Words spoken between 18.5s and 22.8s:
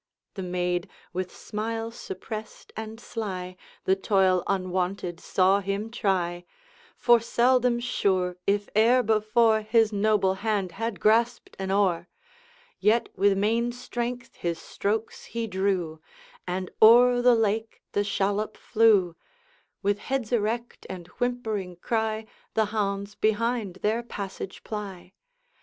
flew; With heads erect and whimpering cry, The